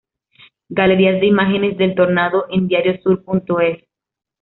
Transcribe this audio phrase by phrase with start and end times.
[0.69, 3.83] Galerías de imágenes del tornado en Diario Sur.es